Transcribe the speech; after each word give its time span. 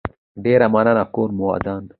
ډيره 0.43 0.67
مننه 0.73 1.03
کور 1.13 1.29
مو 1.37 1.43
ودان 1.51 1.81